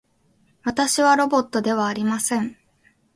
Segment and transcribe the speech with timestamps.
[0.63, 2.57] 私はロボットではありません。